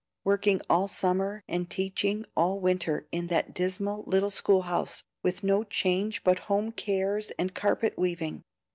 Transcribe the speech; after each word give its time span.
Working 0.23 0.61
all 0.67 0.87
summer 0.87 1.43
and 1.47 1.69
teaching 1.69 2.25
all 2.35 2.59
winter 2.59 3.07
in 3.11 3.27
that 3.27 3.53
dismal 3.53 4.03
little 4.07 4.31
school 4.31 4.63
house, 4.63 5.03
with 5.21 5.43
no 5.43 5.63
change 5.63 6.23
but 6.23 6.39
home 6.49 6.71
cares 6.71 7.29
and 7.37 7.53
carpet 7.53 7.99
weaving! 7.99 8.43